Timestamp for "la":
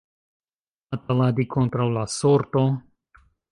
1.99-2.07